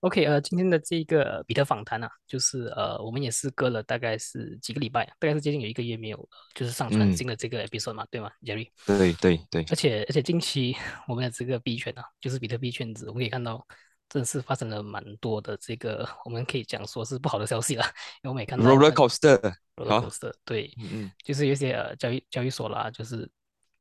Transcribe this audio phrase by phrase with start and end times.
[0.00, 8.70] OK，呃，今天的这个比特访谈呢，就是呃，我们也是隔了大概是几个礼拜，大概是接近有一个月没有，就是上传新的这个 episode 嘛，对吗，Jerry？
[8.86, 9.62] 对对对。
[9.68, 10.74] 而且而且近期
[11.06, 13.62] 我们的这个币圈啊，就是比特币圈子，我们可以看到，
[14.08, 17.84] 真的是发生了蛮多的这个，我们可以讲说是不好的消息了，
[18.22, 23.30] 因为我们也看到 roller coaster，roller coaster，对，嗯嗯，就是有些呃交易交易所啦，就是。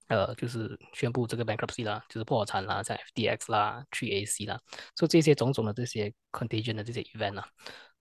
[0.10, 4.60] 呃，就是宣布这个 bankruptcy 啦，就是破产啦，在 FDX 啦，去 AC 啦，
[4.96, 7.48] 所以这些种种的这些 contagion 的这些 event 啊，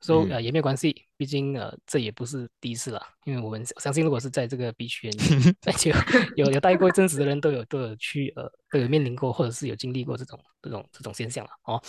[0.01, 5.13] 所以呃也没有关系，毕竟呃这也不是第一次了，因为我们相信如果是在这个 B 圈，
[5.67, 5.93] 那就
[6.37, 11.83] 有有待过一阵子的人都有都有去呃都有面临过或者是有经历过这种这种这种现象了哦。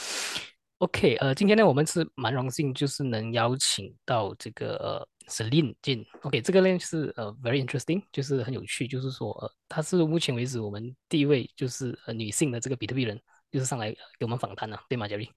[0.79, 5.07] OK，呃，今天呢我们是蛮荣幸，就是能邀请到这个呃。
[5.29, 13.21] Celine 进，OK，这个呢是呃 very interesting，就是很有趣，就是说呃，她是目前为止我们第一位就是呃女性的这个比特币人，
[13.51, 15.29] 就是上来给我们访谈了，对吗，Jerry？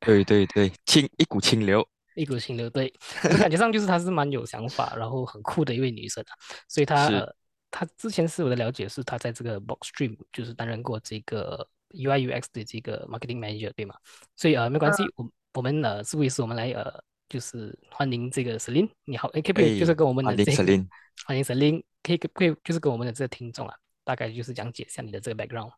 [0.00, 2.92] 对对对，清一股清流，一股清流，对，
[3.38, 6.32] 感觉上就是她是蛮有想法，然后很酷的一位女生啊，
[6.68, 7.36] 所以她呃
[7.70, 13.94] 她之前是我的了解是她在这个 Blockstream 就是担任过这个 UI UX 的这个 marketing manager，对吗？
[14.34, 17.04] 所以呃没关系，我我们呃是不是我们来呃。
[17.28, 20.52] 就是欢迎这个 Celine，你好，可不可以就是跟我们的这个
[21.26, 23.74] 欢迎 Celine，可以可以就是跟我们的这个听众啊，
[24.04, 25.72] 大概就是讲解一下你的这个 background。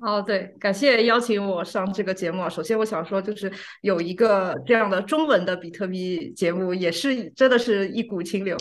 [0.00, 2.48] 哦，对，感谢邀请我上这个节目。
[2.48, 8.56] 首先，我想说，就是有一个这样的中文的比特币节目，也是真的是一股清流。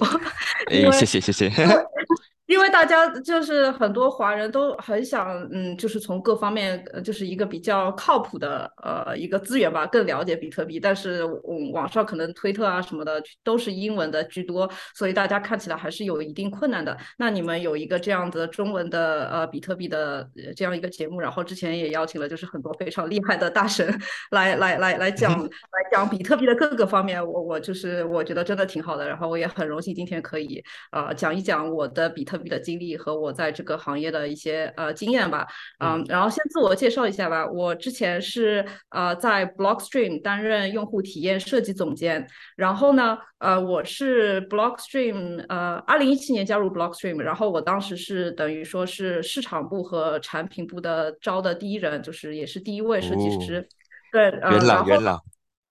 [0.70, 1.50] 哎，谢谢谢谢。
[2.52, 10.78] 因为大家就是很多华人都很想，嗯，就是从各方面，呃，就是一个比较靠谱的，呃，一个资源吧，更了解比特币。
[10.78, 16.98] 但是，嗯，网上可能推特啊什么的都是英文的居多，所以大家看起来还是有一定困难的。
[17.18, 23.98] 那你们有一个这样的中文的，呃，比特币的这样一个节目，然后之前也邀请了就是很多非常厉害的大神
[24.32, 27.26] 来来来来讲 来讲比特币的各个方面。
[27.26, 30.62] 我我就是我觉得真的挺好的，然后我也很荣幸今天可以，
[30.92, 32.41] 呃，讲一讲我的比特。
[32.50, 35.48] 的经历和我在这个行业的一些呃经验吧，
[35.80, 37.46] 嗯，然后先自我介绍一下吧。
[37.48, 53.68] 我之前是呃在 Blockstream 担任用户体验设计总监，然后呢，呃，我是 Blockstream 呃二零一七年加入 Blockstream，然后我当时是等于说是市场部和产品部的招的第一人，就是也是第一位设计师。
[54.12, 55.20] 对，元老元老。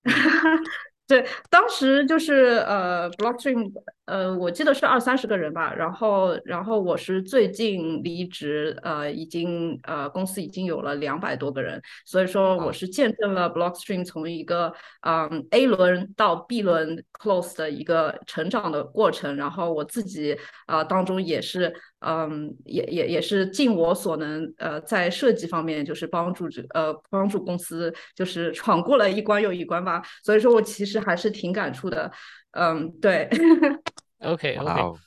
[1.11, 3.73] 对，当时就是呃，Blockstream，
[4.05, 21.75] 呃，我记得是二三十个人吧，然后，然后我是最近离职，呃，已经呃，公司已经有了两百多个人，所以说我是见证了 Blockstream 从一个嗯 A 轮到 B 轮 close 的一个成长的过程，然后我自己啊当中也是。
[22.01, 30.03] 嗯，也也也是尽我所能，呃，在设计方面就是帮助这呃帮助公司，就是闯过了一关又一关吧。
[30.23, 32.11] 所以说我其实还是挺感触的。
[32.53, 33.29] 嗯，对。
[34.21, 34.99] OK OK。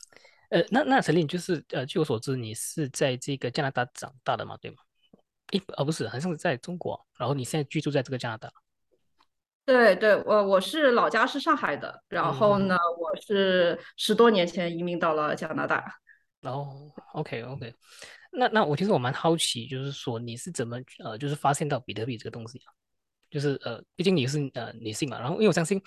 [0.49, 4.77] 呃，那那陈琳就是呃，据我所知，你是在这个加拿大长大的嘛，对吗？
[5.51, 8.51] 一呃不是，好像是在中国，然后你现在居住在这个加拿大。
[9.65, 15.83] 对对，我我是老家是上海的，然后呢，我是十多年前移民到了加拿大。
[16.43, 17.73] 然后，OK OK，
[18.31, 22.69] 那那我其实我蛮好奇，就是说你是怎么呃，就是发现到比特币这个东西啊？
[23.31, 25.81] 就是呃，毕竟你是呃女性嘛，然后因为我相信，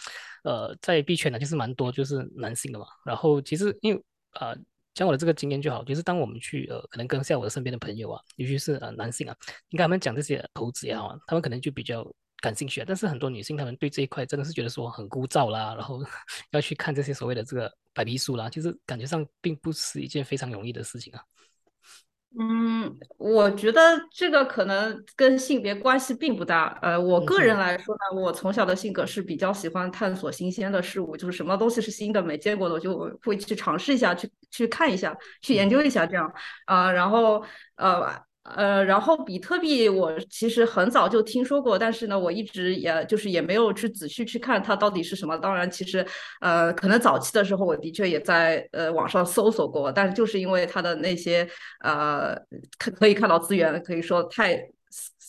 [0.45, 4.05] 呃，在币圈呢就是蛮多就是男性的嘛，然后其实因为
[4.41, 4.56] 呃
[4.95, 9.37] 讲我的这个经验就好，就是当我们去呃可能跟下我的身边的朋友啊，尤其是呃男性啊，
[9.69, 12.03] 你跟他们讲这些投资也好啊，他们可能就比较。
[12.41, 16.01] 感兴趣啊，但是很多女性她们对这一块真的是觉得说很枯燥啦，然后
[16.53, 21.22] 要去看这些所谓的这个白皮书啦，其实感觉上并不是一件非常容易的事情啊。
[22.39, 23.81] 嗯，我觉得
[24.13, 26.78] 这个可能跟性别关系并不大。
[26.83, 36.31] 呃，我个人来说呢，我从小的性格是比较喜欢探索新鲜的事物，就是什么东西是新的、没见过的，我就会去尝试一下，去去看一下，去研究一下这样
[36.66, 36.93] 啊。
[36.93, 37.43] 然后
[37.77, 38.26] 呃。
[38.54, 45.37] 呃，然后比特币我其实很早就听说过，但是呢，我一直也就是也没有去仔细去看它到底是什么。
[45.39, 46.07] 当然，其实
[46.41, 51.48] 呃，可能早期的时候我的确也在呃网上搜索过，但是就是因为它的那些
[51.83, 52.37] 呃
[52.78, 54.57] 可可以看到资源，可以说太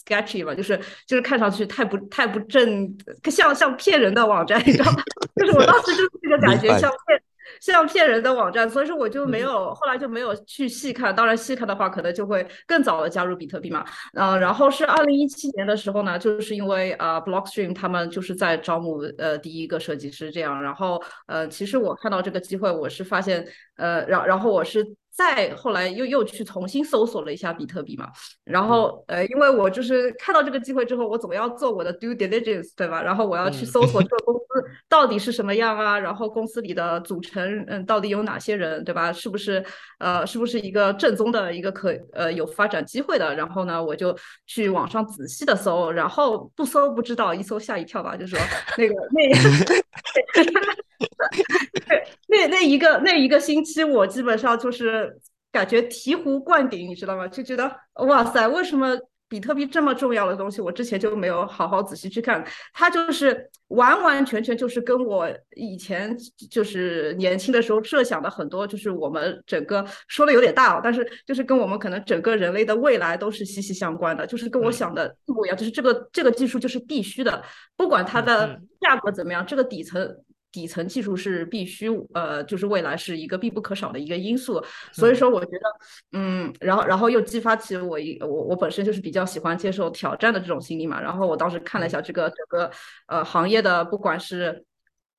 [0.06, 0.78] sketchy 了，就是
[1.08, 5.02] 就是看上去太不太不正，像像骗人的网站，你知道吗？
[5.36, 7.22] 就是我当时就是这个感觉，像骗。
[7.60, 11.16] 像骗人的网站，所以说我就没有后来就没有去细看。
[11.16, 13.86] 当然细看的话，可能就会更早的加入比特币嘛。
[14.14, 20.62] 嗯，然后是二零一七年的时候呢，就是因为呃，Blockstream 他们就是在招募呃第一个设计师这样。
[20.62, 23.48] 然后呃，其实我看到这个机会，我是发现
[23.78, 24.96] 呃，然然后我是。
[25.18, 28.08] 再后来又又去重新搜索了一下比特币嘛，
[28.44, 33.02] 然后呃，因为我就是看到这个机会之后，我总要做我的 due diligence，对吧？
[33.02, 34.42] 然后我要去搜索这个公司
[34.90, 39.12] 到底是什么样啊，然后公司里的组成嗯到底有哪些人，对吧？
[39.12, 39.64] 是不是
[40.00, 43.36] 呃是不是一个正宗的一个可呃有发展机会的？
[43.36, 48.40] 然后呢，我就去网上仔细的搜，然后不搜不知道，一搜吓一跳吧，就说
[48.78, 49.22] 那个 那。
[52.30, 55.18] 那那一个那一个星期，我基本上就是
[55.52, 57.28] 感觉醍醐灌顶，你知道吗？
[57.28, 58.98] 就觉得哇塞，为什么
[59.30, 62.46] 比特币这么重要的东西，我之前就没有好好仔细去看？
[62.74, 66.16] 它就是完完全全就是跟我以前
[66.50, 77.44] 就是年轻的时候设想的很多，就是我们整个说的有点大哦，但是就是跟我们可能整个人类的未来都是息息相关的，就是跟我想的一模一样，就是这个这个技术就是必须的，
[77.76, 80.18] 不管它的价格怎么样，这个底层。
[80.58, 84.60] 底层技术是必须，呃，就是未来是一个必不可少的一个因素。
[84.92, 85.60] 所以说，我觉得，
[86.14, 91.00] 嗯，然后，然后又激发起我一我我本身就是比较喜欢接受挑战的这种心理嘛。
[91.00, 92.72] 然后我当时看了一下这个整个
[93.06, 94.66] 呃行业的，不管是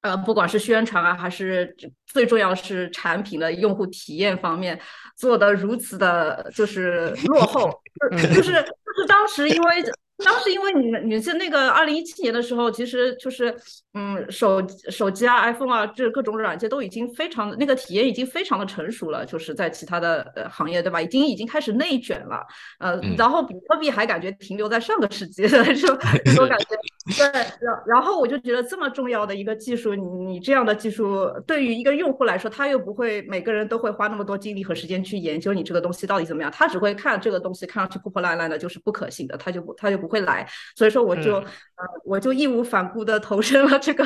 [0.01, 1.73] 呃不管是宣传啊，还是
[2.05, 4.77] 最重要是产品的用户体验方面
[5.17, 7.71] 做的如此的，就是落后，
[8.11, 9.85] 就是就是当时因为。
[10.25, 13.55] 当时因为你们，你是那个二零一七年的时候，其实就是，
[13.95, 14.61] 嗯，手
[14.91, 21.01] 手机啊，iPhone 啊，这各种软件都已经非常那个体验已经非常的成熟了，就是在其他的呃行业，对吧？
[21.01, 22.45] 已经已经开始内卷了，
[22.81, 26.67] 呃，然后比特币还感觉停留在上个世纪，这种这种感觉。
[27.17, 27.25] 对，
[27.61, 40.08] 然然后我就觉得这么重要的一个技术，你你这样的技术对于一个用户来说，他又不会每个人都会花那么多精力和时间去研究你这个东西到底怎么样，他只会看这个东西看上去破破烂烂的，就是不可信的，他就不他就不。
[40.09, 44.05] 会来，所以说我就呃我就义无反顾的投身了这个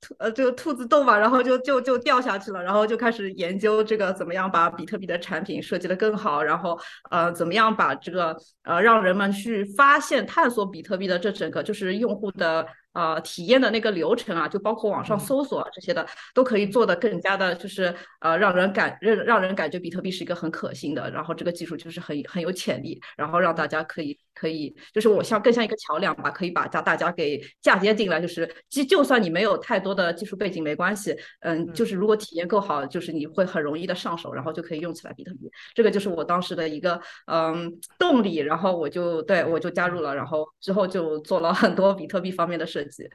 [0.00, 6.78] 兔呃这个兔子洞吧，然后就就就掉下去了，然后就开始研究这个怎么样把比特币的产品设计的更好，然后
[7.10, 12.66] 呃怎么样把这个呃让人们去发现探索比特币的这整个就是用户的。
[12.94, 16.04] 呃，体验的那个流程啊，就包括网上搜索这些的，
[16.34, 43.08] 都可以做的更加的，就是呃，让人感让让人感觉比特币是一个很可信的，然后这个技术就是很很有潜力，然后让大家可以可以，就是我像更像一个桥梁吧，可以把大大家给嫁接进来，就是即就算你没有太多的技术背景没关系，嗯，就是如果体验够好，就是你会很容易的上手，然后就可以用起来比特币，这个就是我当时的一个嗯动力，然后我就对我就加入了，然后之后就做了很多比特币方面的设计。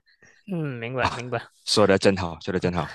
[0.51, 2.85] 嗯，明白明白，说的真好，说的真好。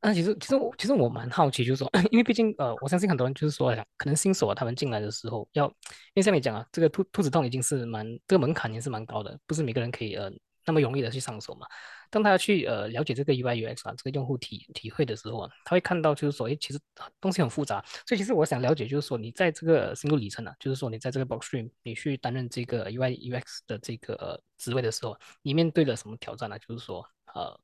[0.00, 5.72] 那其实其实我其实我蛮好奇，就是说， 因为毕竟呃，我相信很多人就是说，可能新手啊，他们进来的时候要，因
[6.16, 10.30] 为像你讲啊，这个兔兔子洞已经是蛮这个门槛也是蛮高的，不是每个人可以呃
[10.66, 11.66] 那么容易的去上手嘛。
[12.10, 16.80] 当他去呃了解这个 UI UX 啊，这个用户体体会的时候啊，他会看到就是说，哎，其实
[17.20, 17.84] 东西很复杂。
[18.06, 26.58] 所以其实我想了解，就是说你在这个心路里程啊，就是说你在这个 Box Stream，你去担任这个 UI UX 的这个职位的时候，你面对了什么挑战呢？
[26.60, 27.04] 就是说
[27.34, 27.60] 呃，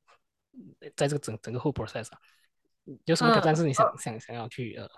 [0.96, 2.18] 在这个整整个 whole process 啊，
[3.04, 4.88] 有什么挑战是你想想想要去呃？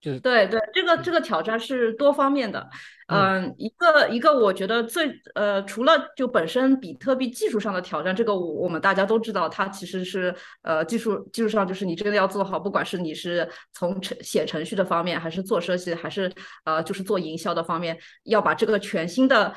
[0.00, 2.64] 就是对对，这个这个挑战是多方面的，
[3.08, 19.52] 嗯，一个一个我觉得最呃，除了就本身比特币技术上的挑战，这个我们大家都知道，它其实是呃技术技术上就是你真的要做好，不管是你是从程写程序的方面，还是做设计，还是呃就是做营销的方面，要把这个全新的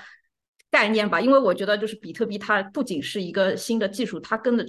[0.72, 4.68] 概念吧，因为我觉得就是比特币它不仅是一个新的技术，它跟的。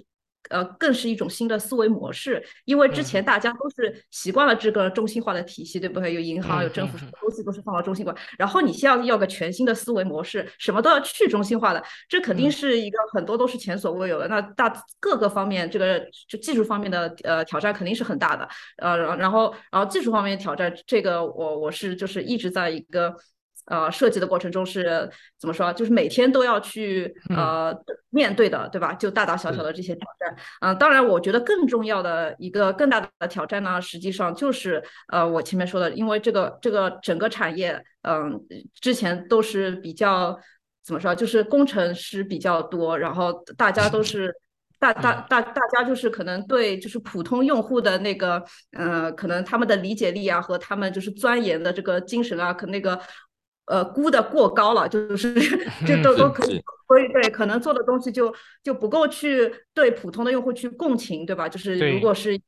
[0.51, 6.13] 呃，更是一种新的思维模式，因为之前大家都是习惯了这个中心化的体系，对不对？
[6.13, 8.15] 有银行，有政府，什么东西都是放到中心化。
[8.37, 14.29] 然后你现在要个全新的思维模式，什么都要去中心化的，这肯定是一个很多都是前所未有的。
[14.29, 18.49] 那大各个方面，这个就技术方面的呃挑战肯定是很大的。
[18.79, 23.15] 呃，然后然后技术方面挑战，这个我我是就是一直在一个。
[23.67, 25.73] 呃，设计的过程中是怎么说？
[25.73, 27.73] 就是每天都要去呃
[28.11, 28.93] 面对的，对吧？
[28.95, 30.37] 就大大小小的这些挑战。
[30.61, 38.41] 嗯，当然，我觉得更重要的一个更大的挑战呢，实际上就是呃我前面说的，因为这个这个整个产业，嗯，
[38.81, 40.37] 之前都是比较
[40.85, 41.15] 怎么说？
[41.15, 44.35] 就是工程师比较多，然后大家都是
[44.81, 48.43] 大大大大家就是可能对就是普通用户的那个
[48.73, 53.01] 呃，可能他们的理解力啊和他们就是钻研的这个精神啊，可那个。
[53.67, 55.33] 呃，估的过高了，就是
[55.87, 56.63] 这都 都可以
[56.93, 61.49] 所以对，可能做的东西就就不够去对普通的用户去共情，对吧？
[61.49, 62.45] 就是如果是一个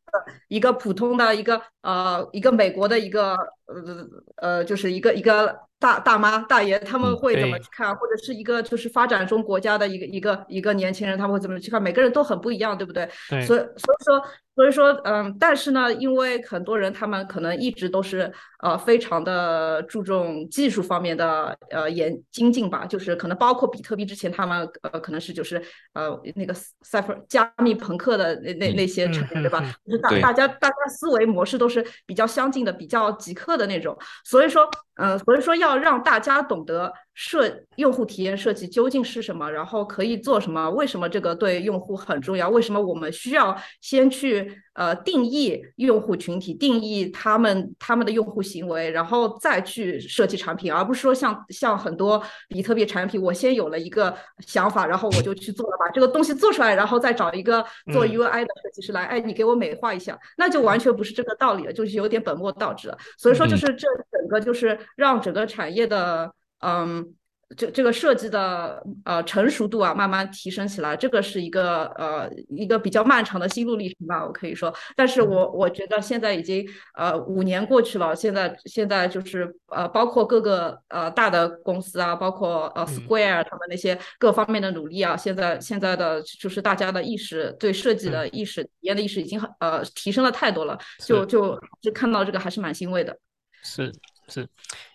[0.48, 3.34] 一个普通的一个呃一个美国的一个
[3.64, 5.58] 呃呃就是一个一个。
[5.76, 11.82] 大大妈大爷他们会怎么去看，或者是一个就是发展中国家的一个一个一个年轻人他们会怎么去看？
[11.82, 13.06] 每个人都很不一样，对不对？
[13.28, 13.44] 对。
[13.44, 14.24] 所以所以说
[14.54, 18.32] 所以说嗯，但是呢，因为很多人他们可能一直都是
[18.62, 25.62] 呃非常的注重技术方面的呃研精进吧，就是可能包括比特币之前他们呃可能是就是
[25.92, 29.60] 呃那个赛弗加密朋克的那那那些成员对吧？
[29.86, 34.68] 就是大大家大家思维模式都是比较相近的，比较极客的那种，所以说。
[34.96, 42.48] 呃，所以说要让大家懂得设用户体验设计究竟是什么，然后可以做什么，为什么这个对用户很重要？
[42.48, 62.98] 为什么我们需要先去呃定义用户群体，定义他们他们的用户行为，然后再去设计产品，而不是说像像很多比特币产品，我先有了一个想法，然后我就去做了，把这个东西做出来，然后再找一个做 UI 的设计师来，哎，你给我美化一下，那就完全不是这个道理了，就是有点本末倒置了。
[63.16, 64.76] 所以说，就是这整个就是。
[64.96, 66.32] 让整个产业的
[66.64, 67.14] 嗯，
[67.56, 74.74] 这这个设计的呃成熟度啊，慢慢提升起来，这个是一个呃一个比较漫长的心路历程吧，我可以说。
[74.96, 93.16] 但是我我觉得现在已经呃五年过去了，现在现在就是呃包括各个呃大的公司啊，包括呃 Square 他们那些各方面的努力啊，现在现在的就是大家的意识对设计的意识、体验的意识已经很呃提升了太多了，就就就看到这个还是蛮欣慰的。
[93.62, 93.92] 是。
[94.28, 94.48] 是，因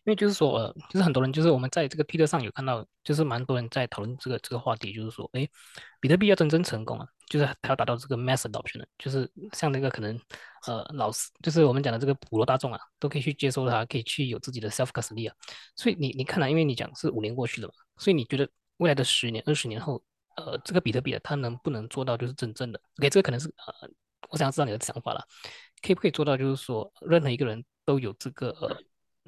[0.05, 5.47] 为就是说，呃，就是很多人，就是我们在这个 Twitter 上有看到，就是蛮多人在讨论这个这个话题，就是说，哎，
[5.99, 10.19] 比特币要真正成功啊，就是它要达到这个 mass adoption，就是像那个可能，
[10.67, 15.35] 呃，老师，就是我们讲的这个普罗大众啊，都可以去接受它，可以去有自己的 self custody 啊。
[15.75, 20.03] 所以你你看啊，因为你讲是五年过去了嘛，所以你觉得未来的十年、二十年后，
[20.37, 23.89] 呃，这个比特币它能不能做到就是真正的？OK，这个可能是呃，
[24.29, 25.23] 我想要知道你的想法了，
[25.81, 28.75] 可以不可以做到就是说，任何一个人都有这个呃。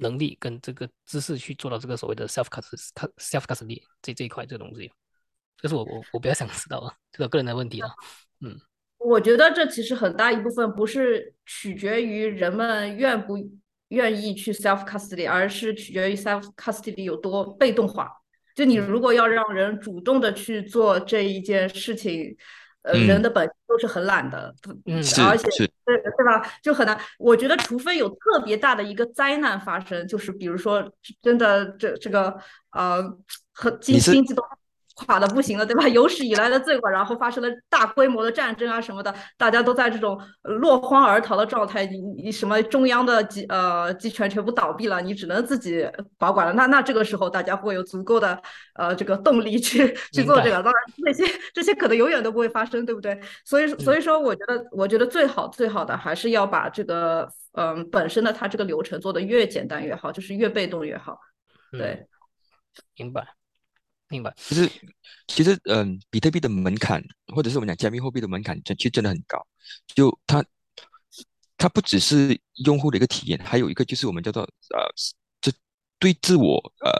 [0.02, 2.76] 能力跟这个知识去做到这个所谓的 self custody
[3.16, 4.92] self custody 这这一块这个东西，
[5.56, 7.88] 这是我我我比较想知道啊，这个个人的问题了。
[8.40, 8.60] 嗯，
[8.98, 13.38] 我觉得这其实很大一部分不是取决于人们愿不
[13.88, 18.10] 愿意去 self custody，而是取决于 self custody 有多被动化。
[18.54, 22.36] 就你如果要让人主动的去做这一件事情。
[22.82, 24.54] 呃，人的本性都是很懒的，
[24.86, 24.96] 嗯，
[25.26, 25.48] 而且
[25.84, 26.98] 对对吧，就很难。
[27.18, 32.36] 我觉得，除非有特别大的一个灾难发生，就是比如说，真的这这个
[32.72, 33.02] 呃，
[33.52, 34.42] 很经经济都。
[34.94, 35.86] 垮的不行了，对吧？
[35.90, 41.86] 有史以来的最垮，然后发生了大规模的战争啊什么的，大家都在这种落荒而逃的状态。
[41.86, 46.52] 你你什么中央的集呃集权全部倒闭了，你只能自己保管了。
[46.52, 48.40] 那那这个时候，大家会有足够的
[48.74, 50.62] 呃这个动力去去做这个。
[50.62, 53.20] 当然，这些这些可能永远都不会发生，对不对？
[53.44, 61.18] 所以所以说，我觉得我觉得最好最好的还是要把这个嗯本身的它这个流程做的越简单越好，就是越被动越好。
[61.70, 62.06] 对，
[62.96, 63.26] 明白。
[64.12, 64.70] 明白，其实，
[65.26, 67.02] 其实，嗯，比特币的门槛，
[67.34, 69.44] 或者是我们讲加密货币的门槛，真其实真的很高。
[69.94, 70.44] 就它，
[71.56, 74.84] 它不只是用户的一个体验，还有一个就是我们叫做呃，
[75.40, 75.50] 这
[75.98, 76.92] 对自我呃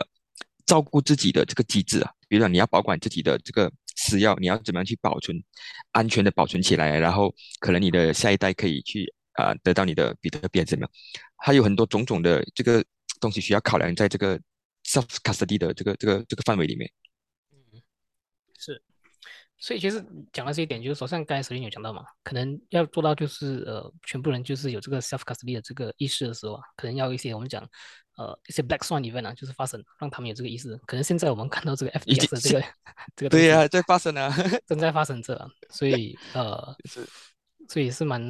[0.65, 2.11] 照顾自己的这个机制啊。
[2.27, 5.37] 比如说，你要保管自己的这个私钥，你要怎么样去保存，
[5.91, 10.91] 安全的保存起来，然后可能你的下一代可以去啊得到你的比特币怎么样？
[11.37, 12.83] 还有很多种种的这个
[13.21, 14.39] 东西需要考量在这个
[14.83, 16.89] self custody 的这个这个这个范围里面。
[19.63, 27.63] 所以其实讲到这一点，就是说，像刚才石林有讲到嘛，可能要做到就是呃，全部人就是有这个 self custody 的这个意识的时候啊，可能要一些我们讲
[28.17, 30.75] 呃一些 black swan event 啊，就是发生，让他们有这个意识。
[30.85, 32.65] 可能现在我们看到这个 FTX 这个
[33.15, 34.35] 这个对呀，在发生啊，
[34.67, 37.07] 正在发生着，所以呃， 是，
[37.69, 38.21] 所以是蛮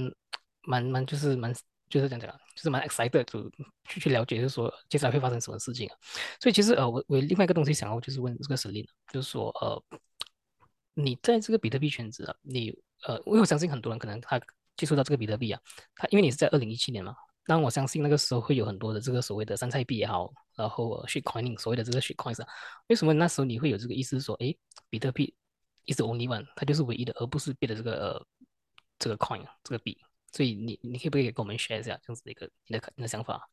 [0.68, 1.52] 蛮蛮就是蛮
[1.90, 3.50] 就是这样讲，就是蛮 excited 就
[3.90, 5.96] 去去了解，就是说接下来会发生什么事情啊。
[6.40, 9.84] 所以其实呃，我我另外一个东西想要就是问这个石林，就是说呃。
[10.94, 14.40] 你在这个比特币圈子啊，你呃，我我相信很多人可能他
[14.78, 15.60] 接触到这个比特币啊，
[15.96, 22.46] 他因为你是在二零一七年嘛，那我相信那个时候会有很多的这个所谓的山寨币也好，然后 shit coining 所谓的这个 shit coins，
[22.88, 24.56] 为什么那时候你会有这个意思说，哎，
[24.90, 25.34] 比特币
[25.88, 28.28] is only one，它就是唯一的，而不是别的这个呃
[28.98, 29.98] 这个 coin 这个币，
[30.32, 33.50] 所以你你可以不可以给我们 share 一下这样子的一个你的你的想法？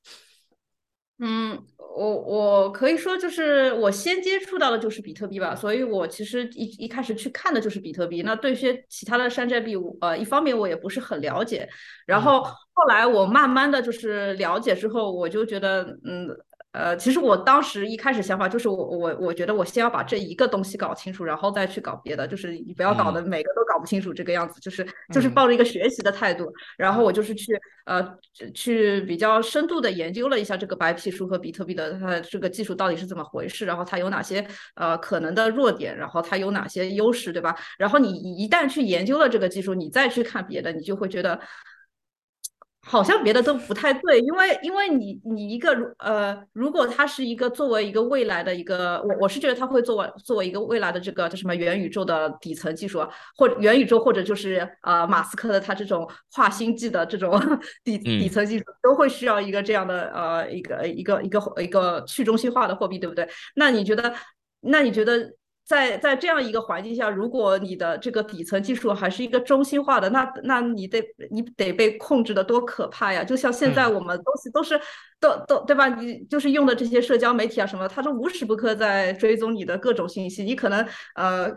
[1.22, 8.22] 嗯，我我可以说，就是我先接触到的就是比特币吧，所以我其实一一开始去看的就是比特币。
[8.22, 11.68] 那对一些其他的山寨币，呃，一方面我也不是很了解，
[12.06, 16.26] 然后后来我慢慢的就是了解之后，我就觉得，嗯，
[16.72, 28.16] 呃，其实我当时一开始想法就是我我我觉得我先要把这一个东西搞清楚，然后再去搞别的，就是你不要搞得每个都搞不清楚这个样子，就是就是抱着一个学习的态度，然后我就是去呃
[28.54, 34.46] 去比较深度的研究了一下这个白皮书和比特币的它这个技术到底是怎么回事，然后它有哪些
[34.76, 37.56] 呃可能的弱点，然后它有哪些优势，对吧？
[37.78, 41.40] 然后你一旦去研究了这个技术，你再去看别的，你就会觉得。
[42.82, 53.06] 好像别的都不太对，因为因为你你一个呃，如果它是一个作为一个未来的一个，我我是觉得它会作为作为一个未来的这个叫什么元宇宙的底层技术，
[53.36, 57.38] 或者元宇宙或者就是呃马斯克的他这种跨星际的这种
[57.84, 63.28] 底底层技术，都会需要一个这样的呃一个一个一个一个去中心化的货币，对不对？
[63.56, 64.14] 那你觉得
[64.60, 65.32] 那你觉得？
[65.70, 71.00] 在在这样一个环境下，如果你的这个底层技术还是一个中心化的，那那你得
[71.30, 73.22] 你得被控制的多可怕呀！
[73.22, 74.80] 就像现在我们东西都是。
[75.20, 75.86] 都都对吧？
[75.88, 80.42] 你就是用的这些社交媒体啊什么，它都无时不刻在追踪你的各种信息。
[80.42, 80.84] 你可能
[81.14, 81.52] 呃，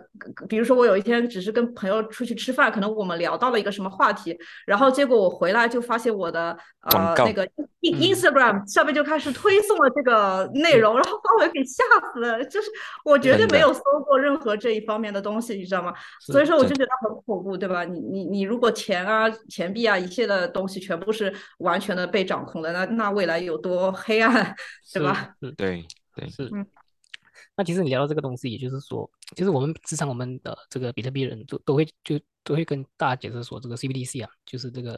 [0.50, 6.58] 比如说我有一天只是跟朋友出去吃饭，可能我们聊到了一个什么话题，然后结果我回来就发现我的
[6.92, 7.48] 呃那个
[7.82, 12.44] Instagram 上面就开始推送了这个内容，然后把我给吓死了。
[12.44, 12.70] 就是
[13.06, 15.94] 我绝对没有搜过任何这一方面的东西，你知道吗？
[16.20, 17.86] 所以说我就觉得很恐怖，对吧？
[17.86, 23.53] 你你你如果钱啊、钱币啊一切的东西全部是完全的被掌控的，那那未来有。
[23.54, 24.56] 有多黑暗，
[24.92, 25.36] 对吧？
[25.40, 26.50] 是，对，对，是。
[27.56, 34.94] 那其实你聊到这个东西，也就是说，其实我们时常我们的这个比特币人都都会就都会跟大家解释说，这个 CBDC 啊，就是这个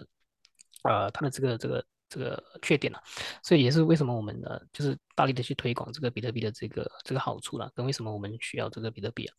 [0.83, 3.01] 呃它的这个这个这个缺点了。
[3.43, 9.35] 所以也是为什么我们呢，就是大力的去推广这个比特币的这个这个好处了，跟为什么我们需要这个比特币啊。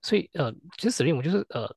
[0.00, 1.68] 所以呃，其实史令我就是呃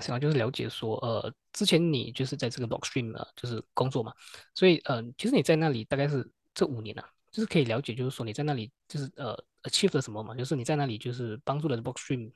[0.00, 1.32] 想要就是了解说呃。
[1.52, 4.12] 之前你就是在这个 Blockstream 啊，就是工作嘛，
[4.54, 12.30] 所以呃，其实你在那里大概是这五年啊，就是可以了解，就是说你在那里就是呃 achieve 了什么嘛，就是你在那里就是帮助了 Blockstream，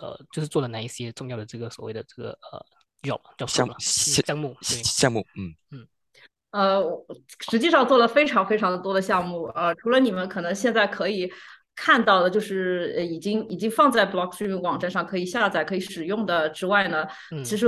[0.00, 2.66] 呃，就是做了哪一些重要的这个所谓的这个呃
[3.02, 5.86] 叫叫项目项目项目嗯嗯
[6.52, 7.06] 呃，
[7.50, 11.30] 实际上做了非常非常多的项目，呃，除了你们可能现在可以。
[11.76, 17.04] 看到的就是已经已经放在 Blockstream 网站上可以下载可以使用的之外呢，
[17.44, 17.66] 其实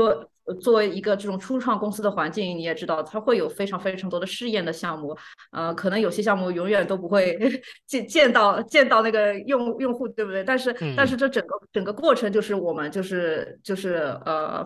[0.60, 5.16] 作为一个这种初创公司的环境，你也知道它会有非常非常多的试验的项目，
[5.50, 7.36] 呃，可能有些项目永远都不会
[7.84, 10.44] 见见到见到那个用用户，对不对？
[10.44, 14.64] 但是但是这整个整个过程就是我们就是就是呃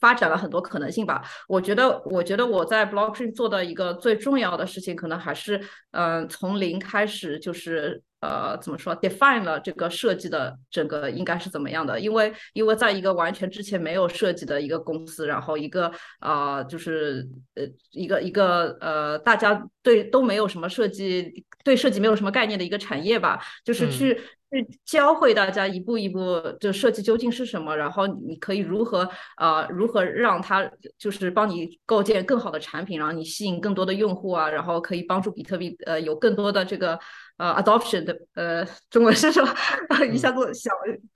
[0.00, 1.22] 发展了很多可能性吧。
[1.46, 5.60] 我觉得我觉得我在 Blockstream 做的一个最重要的事情，可能还是
[5.92, 8.02] 嗯从零开始就是。
[8.20, 11.98] 呃，怎么说？define 了这个设计的整个应该是怎么样的？
[11.98, 21.32] 因为因为在一个完全之前没有设计的一个公司，然后一个啊，就是呃一个一个呃，大家对都没有什么设计，
[21.64, 36.98] 对设计没有什么概念的一个产业吧，就是去去教会大家一步一步就设计究竟是什么，然后你可以如何呃如何让它就是帮你构建更好的产品，然后你吸引更多的用户啊，然后可以帮助比特币呃有更多的这个。
[37.40, 39.50] 呃，adoption 的呃， 中文是什么？
[40.12, 40.70] 一下子想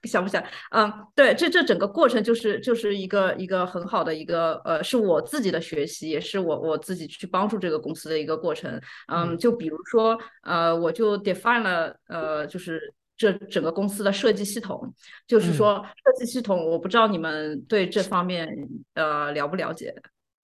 [0.04, 0.50] 想不起来。
[0.70, 8.80] 嗯，对，这这整个过程就是就是一个一个很好的一个呃，是我自己的学习，也是我我自己去帮助这个公司的一个过程。
[9.12, 14.94] 嗯，就比如说呃，我就 define 了呃，就是这整个公司的设计系统，
[15.26, 18.48] 就是说设计系统，我不知道你们对这方面
[18.94, 19.94] 呃了不了解。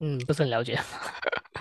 [0.00, 0.74] 嗯，不是很了解。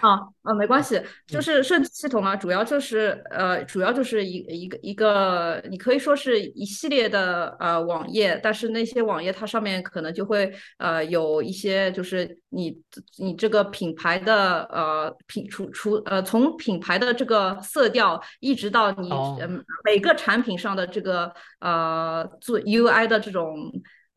[0.01, 12.81] 啊 啊，没关系，就是设计系统啊，主要就是呃，主要就是一一个一个，你可以说是一系列的呃网页，但是那些网页它上面可能就会呃有一些，就是你
[13.17, 23.69] 你这个品牌的呃品除除呃从品牌的这个色调，一直到你嗯每个产品上的这个呃做 UI 的这种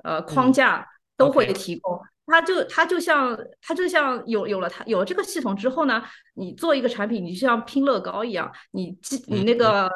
[0.05, 2.01] 呃框架都会提供。
[2.27, 6.03] 它就它就像它就像有有了它有了这个系统之后呢，
[6.35, 9.91] 你做一个产品，你就像拼乐高一样，你记你那个。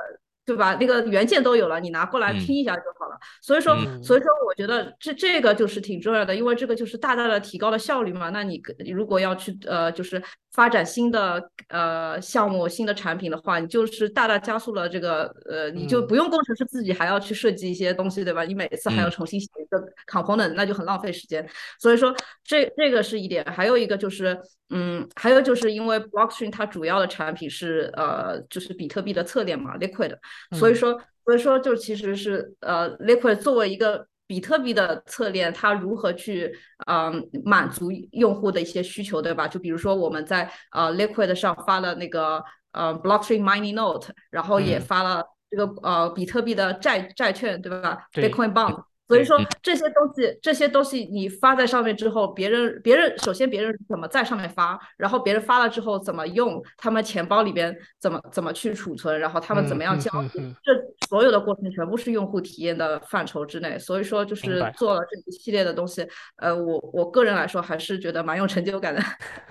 [0.47, 0.77] 对吧？
[0.77, 3.21] 那个原件都有了，你拿过来拼一下就好了。
[3.43, 8.31] 所以说，所以说，我觉得这这个就是挺重要的，因为这个就是大大的提高了效率嘛。
[8.31, 8.61] 那你
[8.93, 18.45] 如果要去呃，就是发展新的呃项目、新的产品的话，你就是大大加速了这个呃，你就不用工程师自己还要去设计一些东西，对吧？
[18.45, 21.47] 你每次还要重新写一个 component，那就很浪费时间。
[21.79, 23.45] 所以说，这这个是一点。
[23.47, 24.39] 还有一个就是。
[24.71, 30.13] 嗯，还有就是因为 Blockchain 它主要的产品是呃，就是比特币的侧链嘛，Liquid，
[30.59, 36.51] 所以说，所以说就其实是呃，Liquid 作为一个比特币的侧链，它如何去
[36.87, 39.47] 嗯满足用户的一些需求，对吧？
[39.47, 42.43] 就比如说我们在呃 Liquid 上发了那个。
[42.73, 48.85] 呃 blockchain mining note，然后也嗯发了这个呃比特币的债债券，对吧对？Bitcoin bond。
[49.09, 63.79] 所以说嗯这些东西，这些东西你发在上面之后，别人别人首先别人怎么在上面发，然后别人发了之后怎么用，他们钱包里边怎么怎么去储存，然后他们怎么样嗯交易，嗯嗯这所有的过程全部是用户体验的范畴之内。
[63.79, 69.01] 所以说就是做了这一系列的东西，呃，我我个人来说还是觉得蛮有成就感的。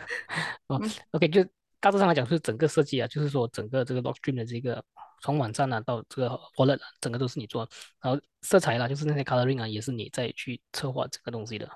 [0.68, 1.46] 哦，OK，就
[1.80, 4.84] 大致上来讲，就是整个设计啊，就是说整个这个 Blockstream 的这个
[5.26, 7.68] 从网站啊到这个 Wallet 啊，整个都是你做，
[8.00, 11.68] 然后色彩啦，就是那些 coloring 啊，也是你再去策划这个东西的。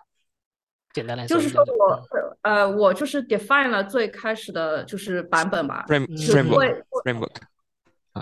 [0.93, 1.99] 简单来说就是说我
[2.43, 7.31] 呃，我就是 define 了最开始的就是版本吧，frame 嗯就是 framework 会 framework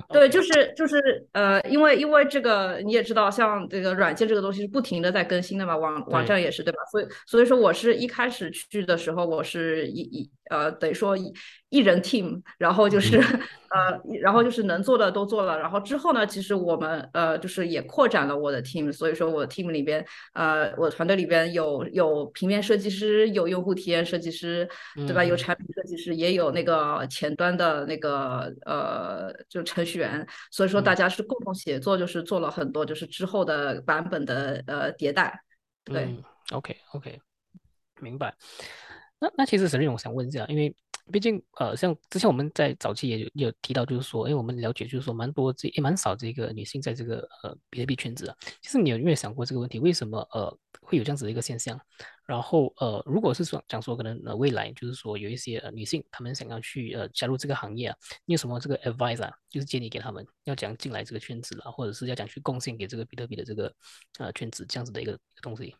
[0.09, 6.79] 对，就是就是呃，因为因为这个你也知道，像这个软件这个东西是不停的在更新的嘛，网网站也是对吧？
[6.91, 11.33] 所以所以说我是一开始去的时候，我是一一呃等于说一
[11.69, 25.23] 一人 team，然后就是呃然后就是能做的都做了，然后之后呢，其实我们呃就是也扩展了我的 team，所以说我 team 里边呃我团队里边有有平面设计师，有用户体验设计师，对吧？
[25.23, 35.41] 有嗯产品设计师，也有那个前端的那个呃，就程序员，所以说大嗯家是共同协作，就是做了很多就是之后的版本的呃迭代。
[35.83, 37.19] 对，嗯，OK OK，
[38.01, 38.33] 明白。
[39.19, 40.75] 那那其实沈瑞，我想问一下，因为
[41.11, 48.35] 毕竟呃，像之前我们在早期也有也有提到，就是说，因为我们了解就是说蛮多这也蛮少这个女性在这个呃比特币圈子啊。
[48.61, 49.79] 其实你有没有想过这个问题？
[49.79, 51.79] 为什么呃会有这样子的一个现象？
[52.25, 59.31] 然后呃，如果是说讲说可能呃未来就是说有一些呃女性她们想要去呃加入这个行业啊，你有什么这个 advice 啊？
[59.49, 63.73] 就是建议给他们要讲进来这个圈子啦，或者是要讲去贡献给这个比特币的这个
[64.19, 65.73] 呃圈子这样子的一个一个东西。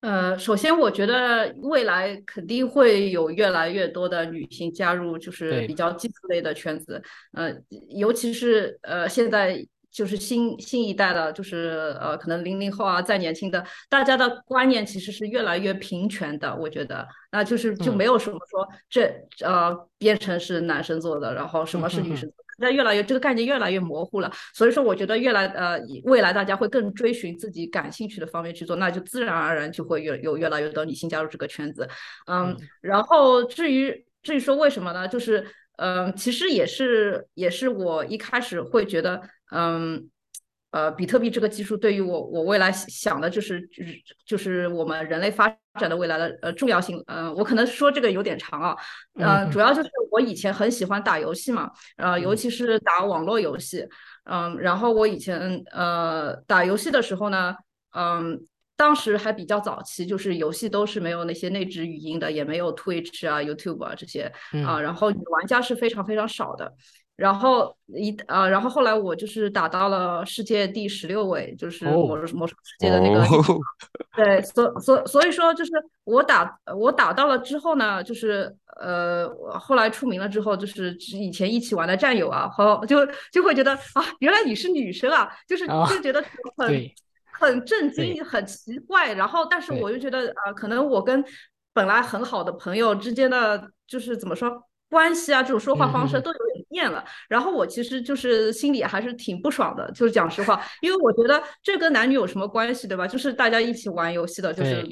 [0.00, 7.52] 呃，首先我觉得未来肯定会有越来越多的女性加入，就是比较技术类的圈子，呃，
[7.88, 9.66] 尤其是呃现在。
[9.88, 16.54] 就是新新一代的，就是呃，可能零零后啊，再年轻的，大家的观念其实是越来越平权的。
[16.54, 19.10] 我觉得，那就是就嗯没有什么说这
[19.42, 24.32] 呃编程是男生做的，然后什么是女生做的，那越来越这个概念越来越模糊了。
[24.54, 31.88] 所以说，我觉得越来呃未来大家会更追寻自己感兴趣的方面去做，那就自然而然就会越有越来越多女性加入这个圈子。
[32.26, 35.06] 嗯，嗯然后至于至于说为什么呢？
[35.06, 35.46] 就是
[35.78, 39.20] 嗯，其实也是也是我一开始会觉得，
[39.52, 40.08] 嗯，
[40.76, 45.48] 呃，比特币这个技术对于我我未来想的就是就是就是我们人类发
[45.80, 47.02] 展的未来的呃重要性。
[47.06, 48.76] 呃、我可能说这个有点长啊，
[49.14, 53.88] 呃，嗯主要就是我以前很喜欢打游戏嘛，呃，尤嗯其是打网络游戏，
[54.24, 57.54] 嗯，然后我以前呃打游戏的时候呢，
[57.94, 58.38] 嗯。
[58.78, 64.24] 当时还比较早期，就是游戏都是没有那些内置语音的，也没有 Twitch 啊、YouTube 啊这些
[64.66, 66.70] 啊，嗯然后女玩家是非常非常少的。
[67.16, 73.58] 然后一呃，然后后来我就是打到了世界第十六位，就是哦魔魔兽世界的那个哦，
[74.14, 75.72] 对，所所所以说，就是
[76.04, 82.98] 我打我打到了之后呢，就是呃，后来出名了之后，就是以前一起玩的战友啊，和就
[83.32, 86.22] 就会觉得啊，原来你是女生啊，就是啊就觉得
[86.56, 86.94] 很对
[87.32, 89.12] 很震惊，很奇怪。
[89.14, 91.24] 然后，但是我又觉得啊、呃可能我跟
[91.72, 97.02] 本来很好的朋友之间的就是怎么说关系啊，这种说话方式嗯都有点变了。
[97.26, 103.06] 然后我其实就是心里还是挺不爽的，就是讲实话，因为我觉得这跟男女有什么关系，对吧？
[103.06, 104.86] 就是大家一起玩游戏的，就是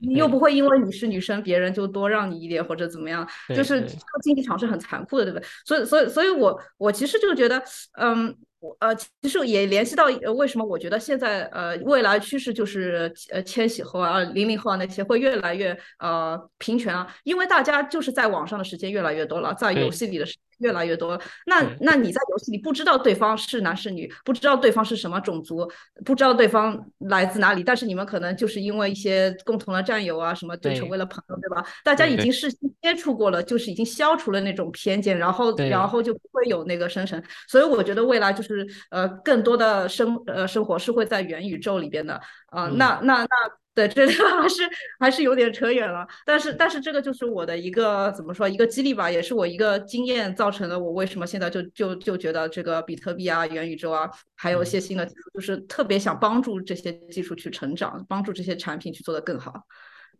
[0.00, 5.46] 你又不会因为你是女生，别人就多让你一点或者怎么样，就是这个竞技场是很残酷的，对不对？
[5.64, 7.60] 所以，所以，所以我我其实就觉得，
[8.00, 8.32] 嗯。
[8.78, 21.20] 呃，其实也联系到呃，为什么我觉得现在呃，未来趋势就是呃，千禧后啊、零零后啊那些会越来越呃平权啊，因为大家就是在网上的时间越来越多了，在游戏里的时间越来越多了。
[21.46, 25.70] 那那你在游戏里不知道对方是男是女，不知道对方是什么种族，
[26.04, 31.64] 不知道对方来自哪里，但是你们可能就是因为一些共同的战友啊什么，就成为了朋友，对吧？
[31.84, 37.22] 大家已经是接触过了，就是已经消除了那种偏见，然后然后就不会有那个生成。
[37.48, 42.14] 所以我觉得未来就是呃更多的生呃生活是会在元宇宙里边的
[42.46, 43.28] 啊、呃嗯那那那。
[43.74, 44.62] 对，这个 还是
[45.00, 50.78] 还是有点扯远了，但是但是这个就是我的一个怎么说一个激励吧，也是我一个经验造成的。
[50.78, 59.52] 我为什么现在就就就觉得这个比特币啊、元宇宙啊，还有一些新的技术，就是特别想帮助这些技术去成长，帮助这些产品去做得更好。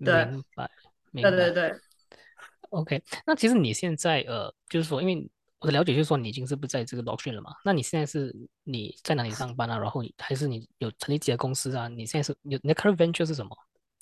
[0.05, 0.71] 对明白，
[1.13, 1.31] 明对。
[1.31, 1.75] 对对
[2.71, 5.31] ，OK，那其实你现在呃，就是说，因为
[5.65, 7.51] 我的了解就是说，你已经是不在这个 Blockchain 了嘛？
[7.65, 9.79] 那你现在是你在哪里上班啊？
[9.79, 11.89] 然后你还是你有成立自己的公司啊？
[11.89, 13.57] 你现在是有你的 current venture 是什么？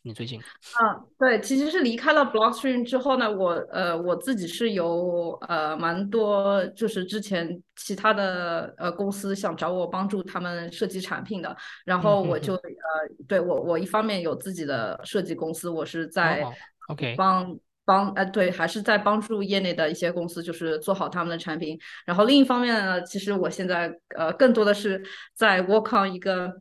[0.04, 0.40] 你最近？
[0.40, 12.60] 嗯，对，其实是离开了 Blockstream 之后呢，我呃我自己是有呃蛮多，就是之前其他的呃公司想找我帮助他们设计产品的，然后我就呃
[13.28, 16.44] 对我我一方面有自己的设计公司，我是在
[16.88, 25.02] OK 帮帮呃对，还是在帮助业内的一些公司，就是做好他们的产品，然后另一方面呢，其实我现在呃更多的是
[25.34, 26.52] 在 work on 一个。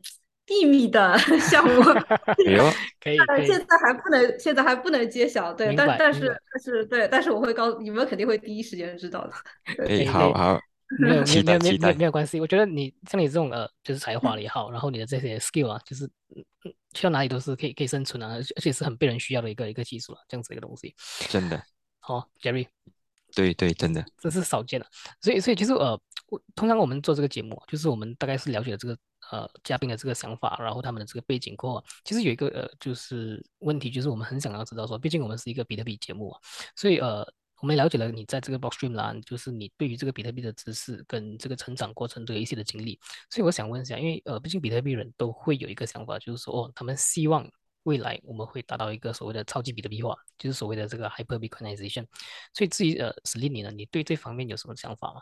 [0.48, 1.80] 秘密的 项目，
[3.00, 9.32] 可以，现在还不能，现在还不能揭晓，对，但但是但是对，但是我会告你们，肯定会第一时间知道的。
[9.86, 10.60] 哎，好好，
[10.98, 16.08] 没有 没有没有没有没有关系，我觉得你像你这种呃，就是才华也好，然后你的这些 skill 啊，就是
[16.92, 20.94] 去到哪里都是可以可以生存啊，而且是很被人需要的一个一个技术了，这样子一个东西。
[21.28, 21.62] 真的。
[22.00, 22.66] 好，Jerry。
[23.34, 24.86] 对对，真的，这是少见的，
[25.20, 25.98] 所以所以其实呃，
[26.54, 28.96] 通常我们做这个节目，就是我们大概是了解了这个。
[29.30, 36.38] 呃，嘉宾的这个想法，然后他们的这个背景过后，其实有一个呃，就是问题，就是我们很想要知道说，毕竟我们是一个比特币节目啊，
[36.76, 37.26] 所以呃，
[37.62, 42.98] 我们了解了你在这个 Blockstream 啦，就是你对于这个比特币的知识跟这个成长过程都有一些的经历，
[43.30, 47.48] 所以我想问一下，因为呃，毕竟比特币人都会有一个想法，就是说哦，他们希望
[47.84, 52.04] 未来我们会达到一个所谓的超级比特币化，就是所谓的这个 Hyper Bitcoinization，
[52.52, 55.20] 所以至于呃，史蒂你呢，你对这方面有什么想法吗？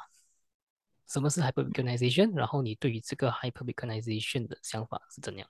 [1.08, 2.34] 什么是 hyperbitcoinization？
[2.34, 5.46] 然后你对于这个 hyperbitcoinization 的想法是怎样？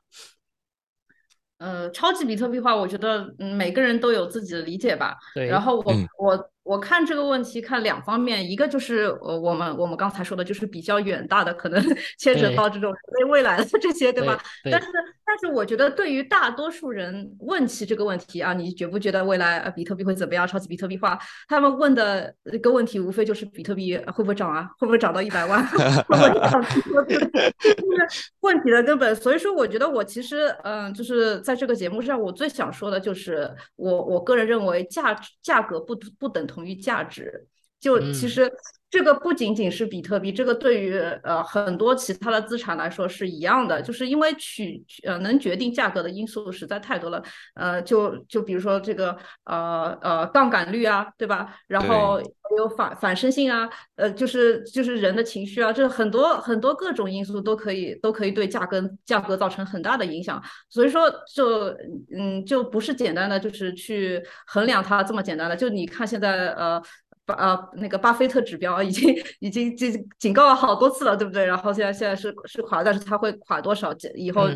[1.58, 5.16] 呃，超级比特币化，我觉得嗯，每个人都有自己的理解吧。
[5.36, 5.46] 对。
[5.46, 6.50] 然后我我。
[6.62, 11.82] 我看这个问题看两方面，一个就是呃我们我们刚才说的，就是比较远大的，可能
[12.18, 14.38] 牵扯到这种人类未来的这些，对吧？
[14.70, 14.86] 但是
[15.24, 20.46] 但是我觉得对于大多数人问起这个问题啊，你觉不觉得未来比特币会怎么样？
[20.46, 21.18] 超级比特币化？
[21.48, 24.68] 他们问的一个问题无非就是比特币会不会涨啊？
[24.78, 25.64] 会不会涨到一百万？
[25.66, 26.62] 会不会涨？
[26.62, 29.14] 就是问题的根本。
[29.16, 36.64] 所以说，我觉得我其实嗯，就是在这个节目上，我最想说的就是我我个人认为价价格不不等同。
[36.64, 37.48] 于价值，
[37.80, 38.52] 就其实
[38.90, 47.22] 这个不仅仅是比特币，这个对于呃很多其他的资产来说是一样的，就是因为取呃能决定价格的因素实在太多了，
[47.54, 51.56] 呃就就比如说这个呃呃杠杆率啊，对吧？
[51.68, 52.20] 然后
[52.58, 61.68] 有反反身性啊，呃就是就是人的情绪啊，这很多很多各种因素都可以都可以对价格价格造成很大的影响，所以说就
[62.12, 66.82] 嗯就不是简单的就是去衡量它这么简单的，就你看现在呃。
[67.32, 71.44] 呃，那个巴菲特指标已经已经警警告了好多次了，对不对？
[71.44, 73.94] 然后现在现在是是垮，但是它会垮多少？
[74.14, 74.48] 以后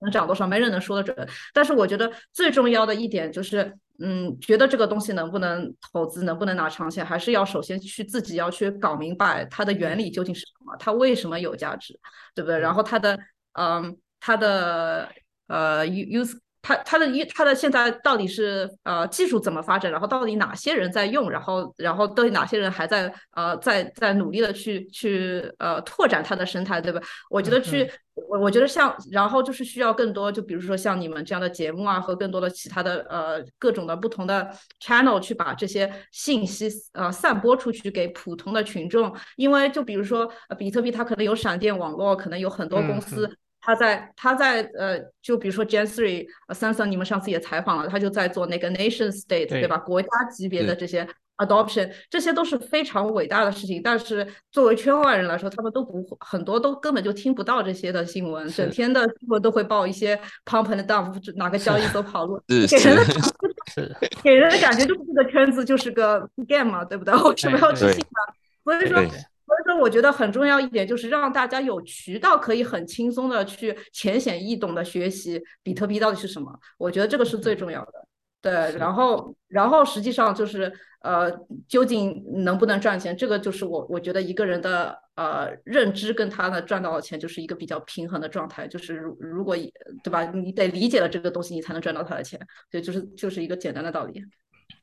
[0.00, 0.46] 能涨多少？
[0.46, 1.28] 没人能说得准。
[1.52, 11.98] 但是我觉得最重要的一点就是，嗯，觉得这个东西能不能投资，能不能拿长线，还是要首先去自己要去搞明白它的原理究竟是什么，它为什么有价值，
[12.34, 12.58] 对不对？
[12.58, 13.18] 然后它的
[13.52, 15.08] 嗯，它的
[15.48, 16.38] 呃 use。
[16.66, 26.98] 它它的一它的现在到底是呃技术怎么发展，然后到底哪些人在用，然后然后到底哪些人还在呃在在努力的去去呃拓展它的生态，对吧？
[27.28, 34.50] 我觉得去我我觉得像然后就是需要更多，就比如说像你们这样的节目啊，和更多的其他的呃各种的不同的
[34.80, 43.30] channel 去把这些信息呃散播出去给普通的群众，因为就比如说比特币它可能有闪电网络，可能有很多公司。
[43.66, 49.78] 他在他在呃，就比如说 Gen Three，呃，Samsung，你们上次也采访了，他就在做那个 Nation State，对吧？
[49.78, 53.80] 国家级别的这些 adoption，这些都是非常伟大的事情。
[53.82, 67.14] 但是作为圈外人来说，他们都不很多都根本就听不到这些的新闻，整天的新闻都会报一些 pump and dump，哪个交易所跑路，给人的 给人的感觉就是这个圈子就是个 game 嘛，对不对？
[67.24, 68.34] 为什么要去信呢？
[68.62, 69.02] 所以说。
[69.46, 76.58] 所以说，我觉得很重要一点就是让大家有渠道可以很轻松的去浅显易懂的学习比特币到底是什么。
[76.78, 77.92] 我觉得这个是最重要的。
[78.40, 81.30] 对，然后，然后实际上就是呃，
[81.66, 88.68] 究竟能不能赚钱，这个就是我我觉得一个人的呃认知跟他的赚到的钱就是一个比较平衡的状态。
[88.68, 89.56] 就是如如果
[90.02, 92.38] 对吧，你得理解了这个东西，你才能赚到他的钱。
[92.70, 94.22] 对，就是就是一个简单的道理。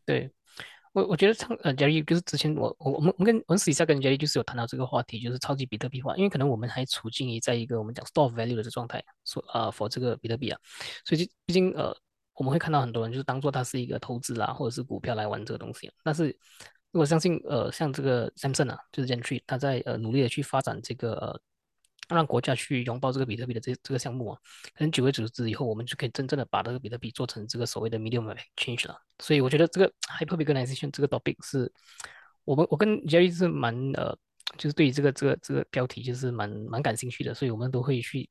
[0.07, 0.31] 对。
[0.93, 10.59] 我我觉得唱呃，Jerry 就是之前我我我们我们跟我们私底下跟 Jerry 就是有谈到这个话题，就是超级比特币化，因为可能我们还处境于在一个我们讲 store value 的这状态，说啊 for 这个比特币啊，
[11.05, 11.95] 所以就毕竟呃
[12.33, 16.27] 我们会看到很多人就是当做它是一个投资啦，或者是股票来玩这个东西，但是
[16.91, 21.41] 如果相信呃像这个 Samson 啊，就是 g e n t r y 他在呃努力的去发展这个呃。
[22.15, 24.39] 让国家去拥抱这个比特币的这这个项目啊，
[24.73, 28.97] 可能久而久之以后，我们就可以真正的把这个比特币做成这个所谓的 medium exchange 了。
[29.19, 31.71] 所以我觉得这个 hyperbitcoinization 这个 topic 是
[32.43, 34.17] 我们我跟 Jerry 是蛮呃，
[34.57, 38.29] 就是对于这个这个这个标题就是蛮蛮感兴趣的，所以我们都会去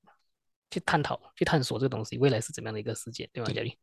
[0.70, 3.76] 去探讨、去探索这个东西未来是怎么样的一个世界，对吗，嘉丽？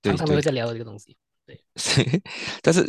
[0.00, 1.16] 对常常都会在聊这个东西。
[1.44, 1.60] 对，
[2.62, 2.88] 但是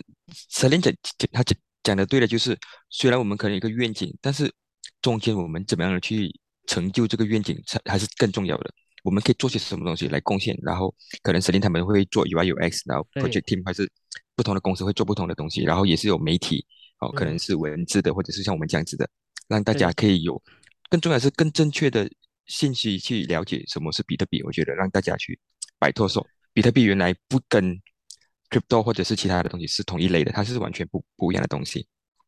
[0.51, 0.93] Selin 讲
[1.31, 2.57] 他讲讲的对的，就是
[2.89, 4.53] 虽然我们可能有一个愿景，但是
[5.01, 6.31] 中间我们怎么样的去
[6.67, 8.73] 成就这个愿景才还是更重要的。
[9.03, 10.57] 我们可以做些什么东西来贡献？
[10.63, 13.91] 然后可能 Selin 他们会做 UI UX，然后 Project Team 还是
[14.33, 16.65] 不同的公司会做不同的东西，然后也是有媒体
[16.99, 19.09] 哦，可能是文字的，或者是像我们这样子的，
[19.49, 20.41] 让大家可以有
[20.89, 22.09] 更重要是更正确的
[22.45, 24.41] 信息去了解什么是比特币。
[24.43, 25.37] 我觉得让大家去
[25.77, 27.77] 摆脱说比特币原来不跟
[28.49, 31.85] crypto 或者是其他的东西是同一类的，它是完全不不一样的东西。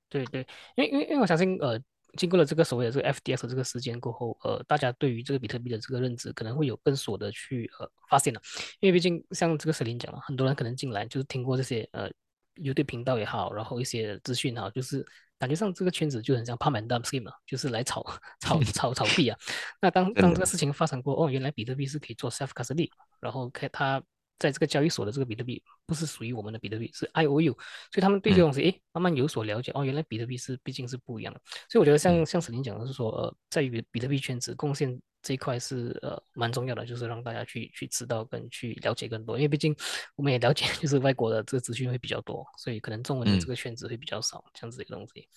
[0.09, 0.45] 对对，
[0.75, 1.81] 因为因为因为我相信呃。
[2.15, 8.41] 经过了这个所谓的这个 FDS 这个事件过后，呃，大家对于这个比特币的这个认知可能会有更所的去呃发现了，
[8.79, 12.09] 因为毕竟像这个 Selin 讲了，很多人可能进来就是听过这些呃
[12.55, 15.05] YouTube 频道也好，然后一些资讯哈，就是
[15.37, 18.05] 感觉上这个圈子就很像 Pump and Dump Scheme 就是来炒
[18.39, 19.37] 炒 炒炒币啊。
[19.81, 24.01] 那当当这个事情发生过，哦，原来比特币是可以做 Self Custody，然后开它。
[24.37, 29.71] 在这个交易所的这个比特币不是属于我们的比特币，是 IOU，所以他们对这东西诶慢慢有所了解。
[29.73, 31.41] 哦，原来比特币是毕竟是不一样的。
[31.69, 39.37] 所以我觉得像像沈林讲的是说，呃，在于比特币圈子贡献这一块是呃蛮重要的，就是让大家去去知道跟去了解更多。
[39.37, 39.75] 因为毕竟
[40.15, 45.27] 我们也了解， 就是外国的这个资讯会比较多，所以可能中文的这个圈子会比较少，这样子一个东西。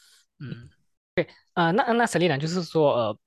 [0.40, 0.68] 嗯，
[1.14, 3.18] 对啊，那那沈丽兰就是说呃。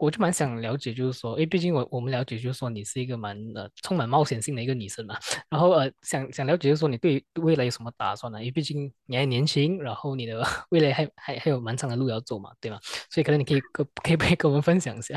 [0.00, 5.14] 我就蛮想了解，就是说，诶，毕竟我我们了解，就是说你是一个蛮呃充满冒险性的一个女生嘛，
[5.50, 8.40] 然后呃想想了解，就是说你对未来有什么打算呢？
[8.40, 12.78] 因为毕竟你还年轻，然后你的 未来还还还有蛮长的路要走嘛，对吗？
[13.10, 15.14] 所以可能你可以可可以不 可以跟我们分享一下？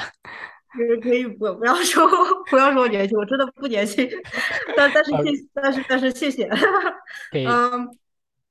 [0.74, 2.06] 可以可以不不要说
[2.50, 4.10] 不要说年轻，我真的不年轻，
[4.76, 6.50] 但但是谢但是但是谢谢，
[7.32, 7.88] 嗯。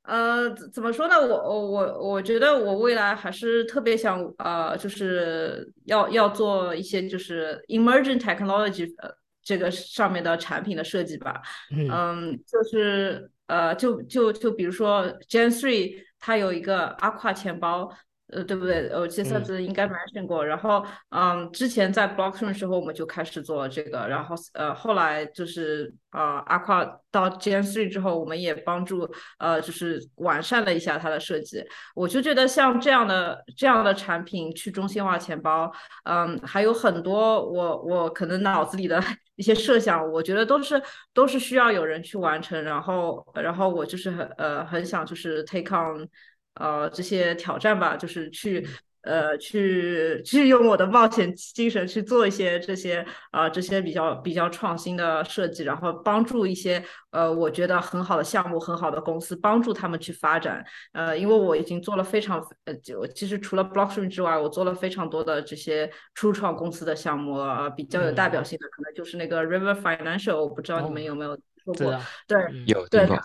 [0.02, 1.14] 呃，怎么说呢？
[1.16, 9.10] 我我我我觉得我未来还是特别想呃，就是要要做一些就是 emerging technology 呃
[9.42, 11.40] 这个上面的产品的设计吧。
[11.70, 17.90] 嗯，就是呃，就就就比如说 Gen Three 它有一个 Aqua 钱包。
[18.32, 18.88] 呃，对不对？
[18.88, 20.44] 呃这次子应该 mention 过。
[20.44, 24.06] 然后，嗯，之前在 Blockchain 的时候，我们就开始做这个。
[24.08, 31.62] 然后，呃，后来就是呃，Aqua 到 Gen Three 之后，我们也帮助呃，就是完善了一下它的设计。
[31.94, 35.70] 我就觉得像这样的这样的产品，去中心化钱包，
[36.04, 38.98] 嗯，还有很多我我可能脑子里的
[39.36, 42.62] 一些设想，我觉得都是都是需要有人去完成。
[42.64, 46.08] 然后，然后我就是很呃很想就是 take on。
[46.54, 48.66] 呃，这些挑战吧，就是去
[49.02, 60.64] 呃，去去用我的冒险精神去做一些这些呃这些比较比较创新的设计，然后帮助一些呃我觉得很好的项目、很好的公司，帮助他们去发展。
[60.92, 72.00] 呃，因为我已经做了非常呃，就其实除了 Blockchain 之外，我做了非常多的这些初创公司的项目，呃，比较有代表性的可能就是那个 River Financial，我不知道你们有没有说过？
[72.28, 73.18] 对，有对呃。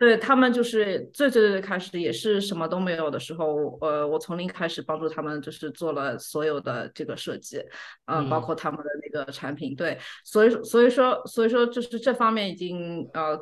[0.00, 7.62] 对他们就是最最最开始也是什么都没有的时候，呃，我从零开始帮助他们，就是做了所有的这个设计，
[8.06, 9.76] 嗯，包括他们的那个产品。
[9.76, 13.38] 对，所以所以说所以说就是这方面已经呃，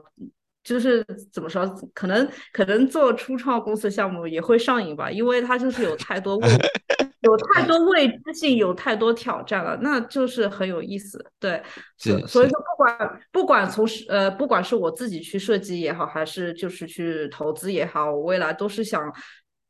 [0.64, 6.50] 就是怎么说，可能可能做初创公司项目也会上瘾吧，因为它就是有太多问
[7.28, 11.24] 有太多未知性，有太多挑战了，那就是很有意思。
[11.38, 11.62] 对，
[11.98, 19.12] 是所以说不管不管从呃不管是我自己去设计也好，还是就是去投资也好，我未来都是想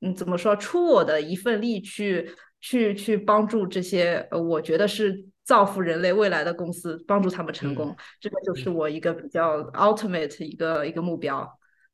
[0.00, 7.96] 嗯怎么说出我的一份力去去去帮助这些呃我觉得是造福人类未来的公司，帮助他们成功。
[8.20, 11.48] 这个就是我一个比较 ultimate 一个一个目标。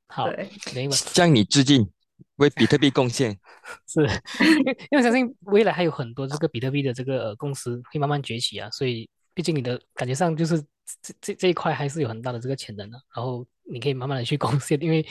[0.08, 0.28] 好，
[0.90, 1.88] 向你致敬。
[2.36, 3.38] 为比特币贡献
[3.86, 4.00] 是，
[4.42, 10.60] 因为因为相信未来还有很多这个比特币的这个公司会慢慢崛起啊，所以毕竟你的感觉上就是
[11.00, 15.06] 这这这一块还是有很大的这个潜能的，然后你可以慢慢的去贡献，因为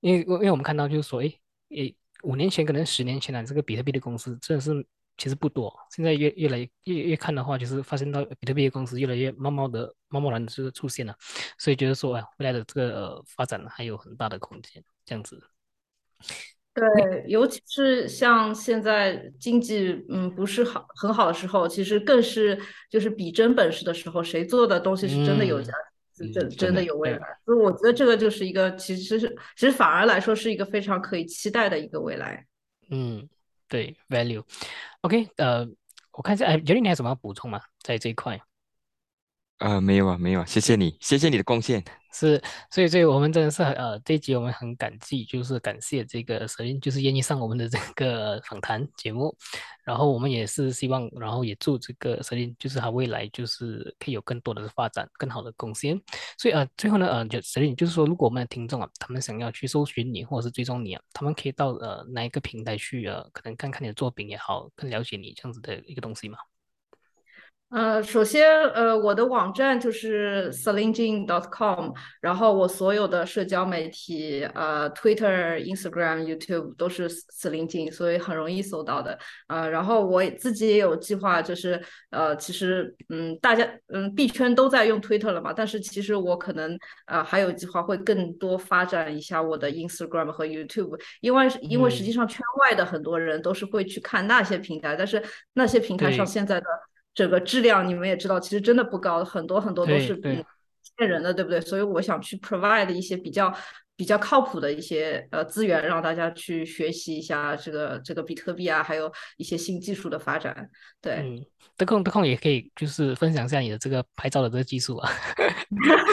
[0.00, 1.32] 因为因为我们看到就是说，哎
[1.70, 4.86] 诶，五年前可能十年前啊，这个比特币的公司真的是
[5.18, 11.14] 其实不多，现在越越来越越看的话，就是发现到比特币的公司越来越慢慢的、慢慢的这个出现了，
[11.58, 15.42] 所以觉得说啊，未来的这个呃发展还有很大的空间，这样子。
[16.96, 25.72] 对，尤其是像现在经济嗯不是好很好的时候，其实更是就是比真本事的时候，谁做的东西是真的有价
[26.14, 27.18] 值，是真真的有未来。
[27.44, 32.46] 所以我觉得这个就是一个其实是其实反而来说是一个非常可以期待的一个未来。
[32.90, 33.28] 嗯，
[33.68, 34.42] 对，value。
[35.02, 35.66] OK，呃，
[36.12, 37.60] 我看一下，哎，觉得你还有什么要补充吗？
[37.82, 38.40] 在这一块？
[39.60, 41.84] 呃，没有啊，没有啊，谢谢你，谢谢你的贡献。
[42.12, 49.36] 是，所以，所以我们真的是呃，这一集我们很感激，就是感谢这个沈林，就是愿意上我们的这个访谈节目。
[49.84, 56.00] 然后我们也是希望，然后也祝这个沈林，就是他未来就是可以有更多的发展，更好的贡献。
[56.38, 66.38] 所以呃，最后呢，呃，就沈林，就是说，如果我们的听众啊，他们想要去搜寻你或者是追踪你啊，他们可以到呃哪一个平台去呃，可能看看你的作品也好，更了解你这样子的一个东西嘛。
[67.70, 79.16] 呃，首先，呃，我的网站就是 celinejin.com，然后我所有的社交媒体，呃，Twitter、Instagram、YouTube 都是 selinejin，所以很容易搜到的。
[79.46, 96.66] 呃，然后我自己也有计划，就是呃，其实，嗯，大家，嗯，币圈都在用 Twitter 了嘛，但是其实我可能，呃，还有计划会更多发展一下我的 Instagram 和 YouTube，因为因为实际上圈外的很多人都是会去看那些平台，但是那些平台上现在的。
[97.14, 101.60] 整个质量你们也知道，其实真的不高，很多很多都是骗人的，对不对？
[101.60, 103.52] 所以我想去 provide 一些比较
[103.96, 110.70] 比较靠谱的一些呃资源，让大家去学习一下这个这个比特币啊，还有一些新技术的发展。
[111.00, 111.44] 对，嗯，
[111.76, 115.10] 德控德控也可以就是分享一下你的这个拍照的这个技术啊。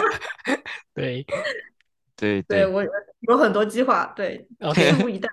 [0.94, 1.26] 对，
[2.16, 2.84] 对对，我
[3.28, 5.30] 有很多计划，对，OK，拭目以待。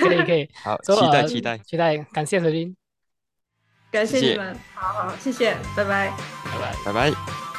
[0.00, 2.76] 可 以可以，好，期待期待期待，感谢何林。
[3.90, 6.12] 感谢你们，好好，谢谢，拜拜，
[6.44, 7.57] 拜拜，拜拜。